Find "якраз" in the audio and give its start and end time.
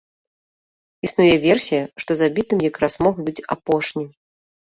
2.69-2.93